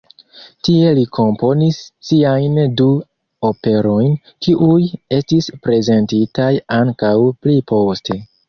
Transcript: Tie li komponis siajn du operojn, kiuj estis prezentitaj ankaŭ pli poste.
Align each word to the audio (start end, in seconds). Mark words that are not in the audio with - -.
Tie 0.67 0.93
li 0.99 1.03
komponis 1.17 1.77
siajn 2.07 2.57
du 2.81 2.87
operojn, 3.51 4.17
kiuj 4.47 4.89
estis 5.21 5.53
prezentitaj 5.67 6.53
ankaŭ 6.81 7.15
pli 7.45 7.59
poste. 7.75 8.23